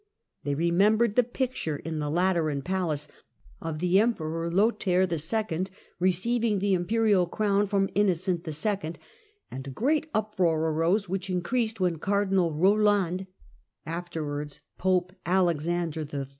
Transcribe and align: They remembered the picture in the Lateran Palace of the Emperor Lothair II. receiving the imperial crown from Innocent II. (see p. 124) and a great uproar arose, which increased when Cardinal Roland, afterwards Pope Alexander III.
They 0.43 0.55
remembered 0.55 1.15
the 1.15 1.23
picture 1.23 1.75
in 1.75 1.99
the 1.99 2.09
Lateran 2.09 2.63
Palace 2.63 3.07
of 3.61 3.77
the 3.77 3.99
Emperor 3.99 4.49
Lothair 4.51 5.01
II. 5.03 5.65
receiving 5.99 6.57
the 6.57 6.73
imperial 6.73 7.27
crown 7.27 7.67
from 7.67 7.87
Innocent 7.93 8.39
II. 8.47 8.51
(see 8.51 8.63
p. 8.63 8.69
124) 9.51 9.55
and 9.55 9.67
a 9.67 9.69
great 9.69 10.07
uproar 10.11 10.71
arose, 10.71 11.07
which 11.07 11.29
increased 11.29 11.79
when 11.79 11.99
Cardinal 11.99 12.51
Roland, 12.51 13.27
afterwards 13.85 14.61
Pope 14.79 15.13
Alexander 15.23 16.01
III. 16.11 16.25